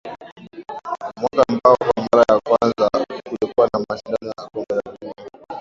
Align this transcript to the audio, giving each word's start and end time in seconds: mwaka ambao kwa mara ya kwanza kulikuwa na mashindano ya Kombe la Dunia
mwaka 1.21 1.41
ambao 1.49 1.75
kwa 1.83 2.03
mara 2.11 2.23
ya 2.33 2.39
kwanza 2.43 2.89
kulikuwa 3.29 3.69
na 3.73 3.85
mashindano 3.89 4.31
ya 4.37 4.49
Kombe 4.49 4.75
la 4.75 4.81
Dunia 5.01 5.45